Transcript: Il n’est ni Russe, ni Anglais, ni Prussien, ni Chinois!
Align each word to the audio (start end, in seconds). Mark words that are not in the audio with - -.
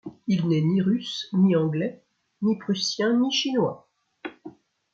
Il 0.25 0.47
n’est 0.47 0.61
ni 0.63 0.81
Russe, 0.81 1.29
ni 1.31 1.55
Anglais, 1.55 2.01
ni 2.41 2.57
Prussien, 2.57 3.19
ni 3.19 3.31
Chinois! 3.31 3.87